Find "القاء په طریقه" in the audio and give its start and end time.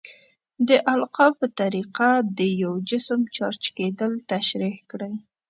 0.95-2.09